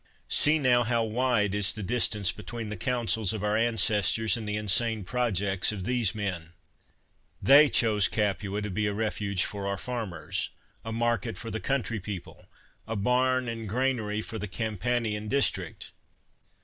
[0.29, 4.55] See, now, how wide is the distance between the counsels of our ancestors and the
[4.57, 6.53] insane projects of these men.
[7.39, 10.49] They chose Capua to be a refuge for our farmers,
[10.83, 12.47] a market for the coun try people,
[12.87, 15.91] a bam and granary for the Cam panian district.